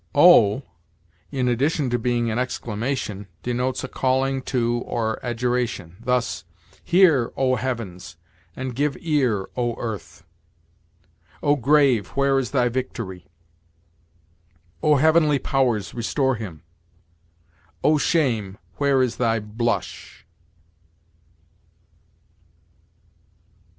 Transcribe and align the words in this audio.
O, 0.15 0.63
in 1.31 1.47
addition 1.47 1.91
to 1.91 1.99
being 1.99 2.31
an 2.31 2.39
exclamation, 2.39 3.27
denotes 3.43 3.83
a 3.83 3.87
calling 3.87 4.41
to 4.49 4.81
or 4.87 5.19
adjuration; 5.21 5.97
thus, 5.99 6.43
"Hear, 6.83 7.31
O 7.37 7.55
heavens, 7.57 8.17
and 8.55 8.73
give 8.73 8.97
ear, 8.99 9.47
O 9.55 9.75
earth!" 9.79 10.23
"O 11.43 11.55
grave, 11.55 12.07
where 12.17 12.39
is 12.39 12.49
thy 12.49 12.67
victory?" 12.67 13.27
"O 14.81 14.95
heavenly 14.95 15.37
powers, 15.37 15.93
restore 15.93 16.33
him!" 16.33 16.63
"O 17.83 17.99
shame! 17.99 18.57
where 18.77 19.03
is 19.03 19.17
thy 19.17 19.39
blush?" 19.39 20.25